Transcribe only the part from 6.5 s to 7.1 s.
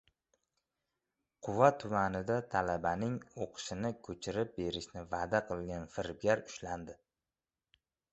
ushlandi